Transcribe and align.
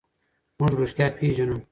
موږ 0.57 0.71
رښتیا 0.81 1.07
پېژنو. 1.17 1.57